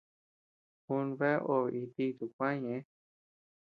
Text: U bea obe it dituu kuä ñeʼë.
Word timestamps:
U 0.95 0.95
bea 1.19 1.37
obe 1.53 1.69
it 1.81 1.91
dituu 1.95 2.29
kuä 2.35 2.49
ñeʼë. 2.63 2.79